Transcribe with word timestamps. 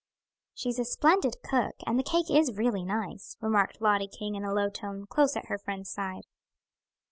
"She's 0.55 0.79
a 0.79 0.85
splendid 0.85 1.43
cook 1.47 1.75
and 1.85 1.99
the 1.99 2.03
cake 2.03 2.31
is 2.31 2.57
really 2.57 2.83
nice," 2.83 3.37
remarked 3.39 3.81
Lottie 3.83 4.07
King 4.07 4.33
in 4.33 4.43
a 4.43 4.51
low 4.51 4.67
tone, 4.71 5.05
close 5.05 5.35
at 5.35 5.45
her 5.45 5.59
friend's 5.59 5.91
side. 5.91 6.23